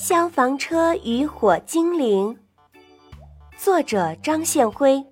[0.00, 2.38] 消防车与火精灵，
[3.58, 5.04] 作者张宪辉。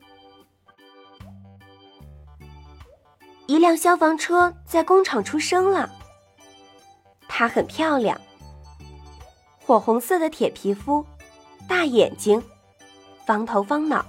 [3.48, 5.90] 一辆消防车在工厂出生了，
[7.26, 8.18] 它很漂亮，
[9.58, 11.04] 火红色的铁皮肤，
[11.66, 12.40] 大眼睛，
[13.26, 14.06] 方头方脑。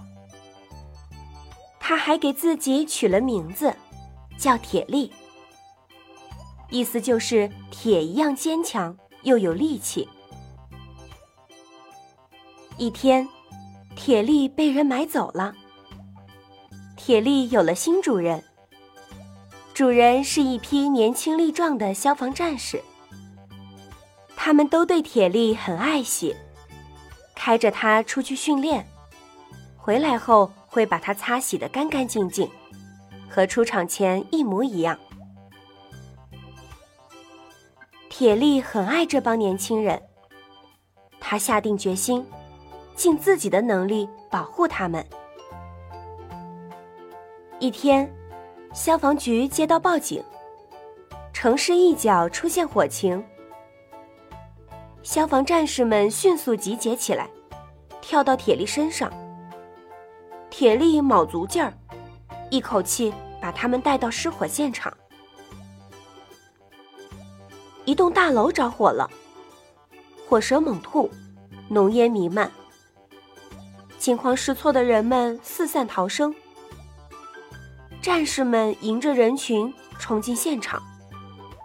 [1.80, 3.74] 它还给自己取了名字，
[4.38, 5.12] 叫铁力，
[6.70, 10.08] 意思就是铁一样坚强又有力气。
[12.78, 13.28] 一天，
[13.96, 15.54] 铁力被人买走了。
[16.96, 18.44] 铁力有了新主人，
[19.74, 22.80] 主人是一批年轻力壮的消防战士。
[24.36, 26.36] 他们都对铁力很爱惜，
[27.36, 28.88] 开着它出去训练，
[29.76, 32.48] 回来后会把它擦洗得干干净净，
[33.28, 34.98] 和出厂前一模一样。
[38.08, 40.02] 铁力很爱这帮年轻人，
[41.20, 42.24] 他下定决心。
[42.98, 45.06] 尽自己的能力保护他们。
[47.60, 48.12] 一天，
[48.74, 50.22] 消防局接到报警，
[51.32, 53.24] 城市一角出现火情。
[55.04, 57.30] 消防战士们迅速集结起来，
[58.02, 59.12] 跳到铁力身上。
[60.50, 61.72] 铁力卯足劲儿，
[62.50, 64.92] 一口气把他们带到失火现场。
[67.86, 69.10] 一栋大楼着火了，
[70.28, 71.10] 火舌猛吐，
[71.70, 72.52] 浓烟弥漫。
[74.08, 76.34] 惊慌失措的人们四散逃生，
[78.02, 80.82] 战士们迎着人群冲进现场，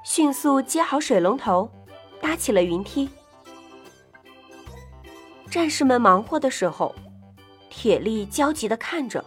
[0.02, 1.70] 迅速接好水龙头，
[2.20, 3.08] 搭起了云梯。
[5.52, 6.92] 战士们忙活的时候，
[7.70, 9.24] 铁力焦急的看着。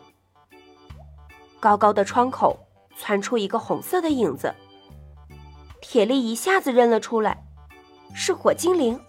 [1.61, 2.59] 高高的窗口
[2.97, 4.53] 窜出一个红色的影子，
[5.79, 7.41] 铁力一下子认了出来，
[8.13, 8.99] 是火精灵。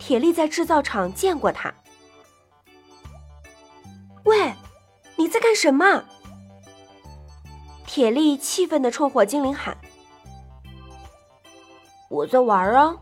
[0.00, 1.72] 铁力在制造厂见过他。
[4.30, 4.54] 喂，
[5.16, 6.04] 你在干什么？
[7.84, 9.76] 铁力气愤的冲火精灵喊
[12.08, 12.96] ：“我在玩啊！”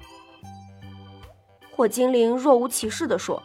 [1.70, 3.42] 火精灵若无其事的说，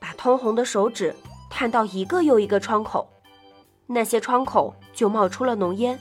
[0.00, 1.14] 把通红的手指
[1.48, 3.08] 探到一个又一个窗口，
[3.86, 5.96] 那些窗口就冒出了浓烟。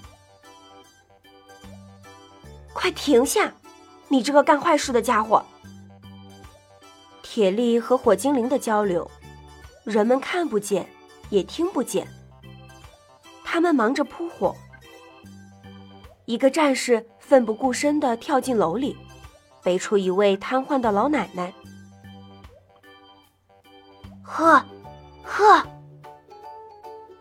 [2.73, 3.53] 快停下！
[4.07, 5.45] 你这个干坏事的家伙！
[7.21, 9.07] 铁力和火精灵的交流。
[9.89, 10.87] 人们看不见，
[11.31, 12.07] 也听不见。
[13.43, 14.55] 他们忙着扑火。
[16.25, 18.95] 一个战士奋不顾身地跳进楼里，
[19.63, 21.51] 背出一位瘫痪的老奶奶。
[24.21, 24.63] 呵，
[25.23, 25.65] 呵！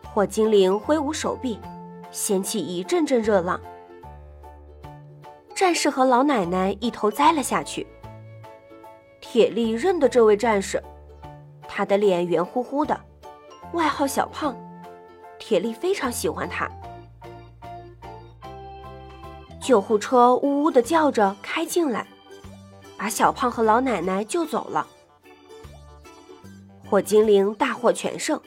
[0.03, 1.59] 火精灵挥舞手臂，
[2.11, 3.59] 掀起一阵阵热浪。
[5.55, 7.87] 战士和老奶奶一头栽了下去。
[9.19, 10.81] 铁力认得这位战士。
[11.71, 12.99] 他的脸圆乎乎的，
[13.73, 14.57] 外号小胖，
[15.37, 16.69] 铁力非常喜欢他。
[19.61, 22.05] 救护车呜呜的叫着开进来，
[22.97, 24.85] 把小胖和老奶奶救走了。
[26.89, 28.41] 火精灵大获全胜，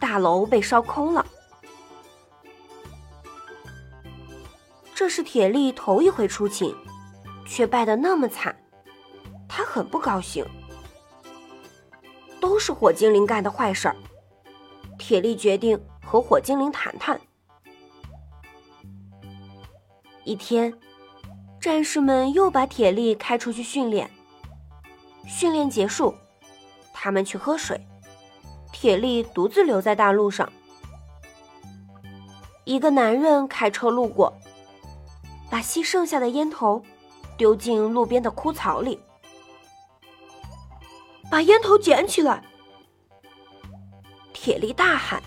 [0.00, 1.24] 大楼被烧空了。
[4.92, 6.74] 这是铁力头一回出勤，
[7.46, 8.54] 却败得那么惨，
[9.48, 10.44] 他很不高兴。
[12.40, 13.96] 都是火精灵干的坏事儿。
[14.98, 17.20] 铁力决定和火精灵谈谈。
[20.24, 20.72] 一天，
[21.60, 24.10] 战士们又把铁力开出去训练。
[25.26, 26.14] 训练结束，
[26.92, 27.80] 他们去喝水，
[28.72, 30.50] 铁力独自留在大路上。
[32.64, 34.32] 一个男人开车路过，
[35.48, 36.82] 把吸剩下的烟头
[37.36, 39.00] 丢进路边的枯草里。
[41.30, 42.42] 把烟头捡起来！
[44.32, 45.22] 铁力大喊。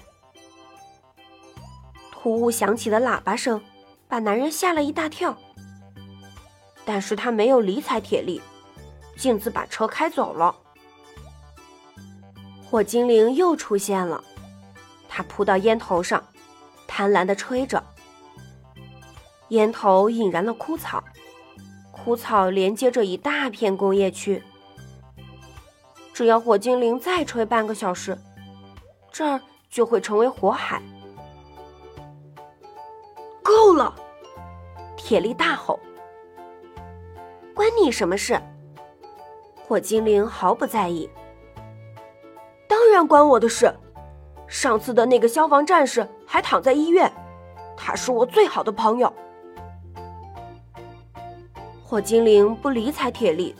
[2.11, 3.61] 突兀响起的喇叭声
[4.07, 5.37] 把男人吓了一大跳，
[6.83, 8.41] 但是他没有理睬铁力，
[9.15, 10.53] 径自把车开走了。
[12.69, 14.21] 火精灵又出现了，
[15.07, 16.21] 他扑到烟头上，
[16.87, 17.81] 贪婪的吹着，
[19.49, 21.03] 烟头引燃了枯草，
[21.91, 24.43] 枯草连接着一大片工业区。
[26.13, 28.17] 只要火精灵再吹半个小时，
[29.11, 30.81] 这儿就会成为火海。
[33.41, 33.93] 够了！
[34.95, 35.79] 铁力大吼
[37.53, 38.39] ：“关你什么事？”
[39.67, 41.09] 火精灵毫不在意。
[42.67, 43.73] 当然关我的事。
[44.45, 47.11] 上次的那个消防战士还躺在医院，
[47.75, 49.11] 他是我最好的朋友。
[51.83, 53.55] 火精灵不理睬铁力，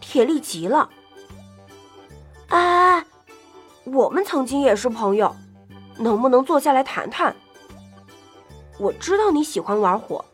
[0.00, 0.90] 铁力急了
[2.48, 3.04] ：“哎，
[3.84, 5.34] 我们曾经也是朋友，
[5.98, 7.34] 能不能坐下来谈谈？
[8.78, 10.24] 我知道你喜欢玩火，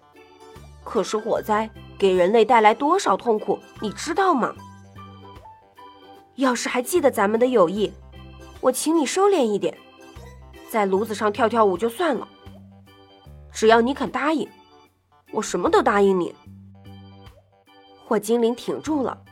[0.85, 4.55] 可是火灾给人类带来多少痛苦，你知道吗？
[6.37, 7.93] 要是还记得咱们的友谊，
[8.61, 9.77] 我请你收敛一点，
[10.69, 12.27] 在炉子上跳跳舞就算了。
[13.53, 14.49] 只要你肯答应，
[15.31, 16.35] 我什么都答应你。”
[18.09, 19.23] 火精灵挺住了。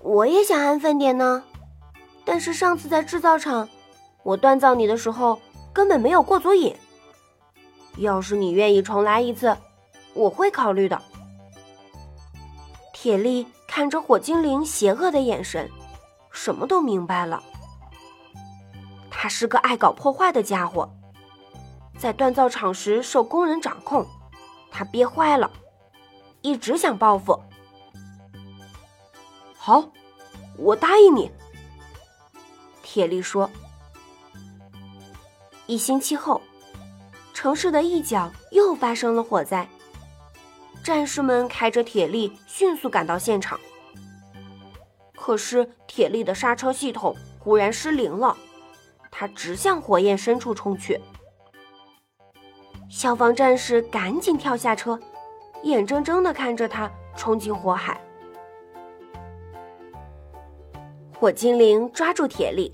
[0.00, 1.42] 我也想安分点呢，
[2.24, 3.68] 但是上次在制造厂，
[4.22, 5.40] 我锻造你的时候
[5.72, 6.76] 根本没有过足瘾。
[7.96, 9.56] 要是你愿意重来一次，
[10.14, 11.00] 我会考虑的。
[12.92, 15.68] 铁力看着火精灵邪恶的眼神，
[16.30, 17.42] 什么都明白了。
[19.10, 20.88] 他是个爱搞破坏的家伙，
[21.98, 24.06] 在锻造厂时受工人掌控，
[24.70, 25.50] 他憋坏了，
[26.42, 27.38] 一直想报复。
[29.56, 29.90] 好，
[30.56, 31.30] 我答应你。
[32.92, 33.48] 铁力说。
[35.66, 36.42] 一星期后，
[37.32, 39.64] 城市的一角又发生了火灾。
[40.82, 43.60] 战士们开着铁力迅速赶到现场，
[45.14, 48.36] 可是铁力的刹车系统忽然失灵了，
[49.08, 51.00] 它直向火焰深处冲去。
[52.88, 54.98] 消防战士赶紧跳下车，
[55.62, 58.00] 眼睁睁的看着它冲进火海。
[61.16, 62.72] 火精灵抓住铁力，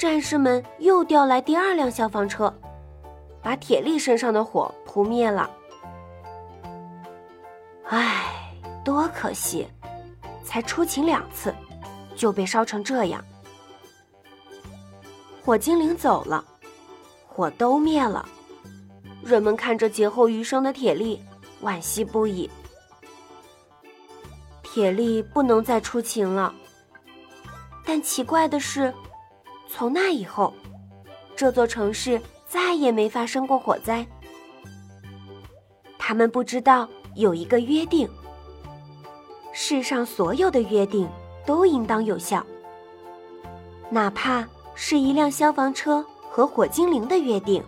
[0.00, 2.50] 战士们又调来第二辆消防车，
[3.42, 5.50] 把铁力身上的火扑灭了。
[7.84, 8.50] 唉，
[8.82, 9.68] 多可惜，
[10.42, 11.54] 才出勤两次，
[12.16, 13.22] 就被烧成这样。
[15.44, 16.42] 火精灵走了，
[17.26, 18.26] 火都灭了，
[19.22, 21.22] 人们看着劫后余生的铁力，
[21.60, 22.50] 惋惜不已。
[24.62, 26.54] 铁力不能再出勤了。
[27.84, 28.94] 但奇怪的是，
[29.72, 30.52] 从那以后，
[31.36, 34.04] 这座城市再也没发生过火灾。
[35.96, 38.08] 他们不知道有一个约定：
[39.52, 41.08] 世上所有的约定
[41.46, 42.44] 都应当有效，
[43.90, 47.62] 哪怕是一辆消防车和火精灵的约定。